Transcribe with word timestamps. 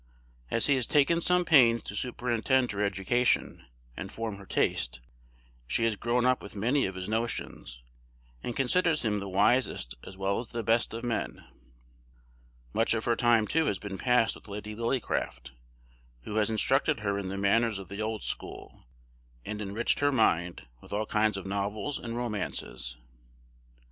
As 0.49 0.65
he 0.65 0.73
has 0.77 0.87
taken 0.87 1.21
some 1.21 1.45
pains 1.45 1.83
to 1.83 1.95
superintend 1.95 2.71
her 2.71 2.83
education, 2.83 3.67
and 3.95 4.11
form 4.11 4.37
her 4.37 4.47
taste, 4.47 4.99
she 5.67 5.83
has 5.83 5.95
grown 5.95 6.25
up 6.25 6.41
with 6.41 6.55
many 6.55 6.87
of 6.87 6.95
his 6.95 7.07
notions, 7.07 7.83
and 8.41 8.55
considers 8.55 9.05
him 9.05 9.19
the 9.19 9.29
wisest 9.29 9.93
as 10.03 10.17
well 10.17 10.39
as 10.39 10.47
the 10.47 10.63
best 10.63 10.95
of 10.95 11.03
men. 11.03 11.45
Much 12.73 12.95
of 12.95 13.05
her 13.05 13.15
time, 13.15 13.45
too, 13.45 13.65
has 13.65 13.77
been 13.77 13.99
passed 13.99 14.33
with 14.33 14.47
Lady 14.47 14.73
Lillycraft, 14.75 15.51
who 16.23 16.33
has 16.37 16.49
instructed 16.49 17.01
her 17.01 17.19
in 17.19 17.29
the 17.29 17.37
manners 17.37 17.77
of 17.77 17.87
the 17.87 18.01
old 18.01 18.23
school, 18.23 18.85
and 19.45 19.61
enriched 19.61 19.99
her 19.99 20.11
mind 20.11 20.67
with 20.81 20.91
all 20.91 21.05
kinds 21.05 21.37
of 21.37 21.45
novels 21.45 21.99
and 21.99 22.17
romances. 22.17 22.97